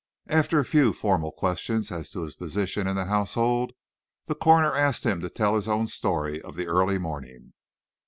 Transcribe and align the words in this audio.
After 0.29 0.57
a 0.57 0.65
few 0.65 0.93
formal 0.93 1.31
questions 1.31 1.91
as 1.91 2.09
to 2.09 2.21
his 2.23 2.33
position 2.33 2.87
in 2.87 2.95
the 2.95 3.05
household, 3.05 3.73
the 4.25 4.33
coroner 4.33 4.75
asked 4.75 5.03
him 5.05 5.21
to 5.21 5.29
tell 5.29 5.53
his 5.53 5.67
own 5.67 5.85
story 5.85 6.41
of 6.41 6.55
the 6.55 6.65
early 6.65 6.97
morning. 6.97 7.53